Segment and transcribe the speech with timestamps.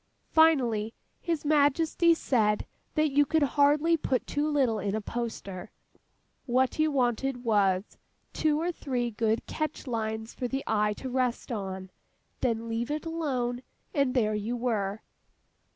[0.31, 2.65] Finally, His Majesty said
[2.95, 5.69] that you could hardly put too little in a poster;
[6.47, 7.99] what you wanted, was,
[8.33, 14.15] two or three good catch lines for the eye to rest on—then, leave it alone—and
[14.15, 15.03] there you were!